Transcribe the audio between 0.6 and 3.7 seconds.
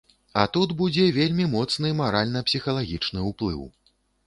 будзе вельмі моцны маральна-псіхалагічны ўплыў.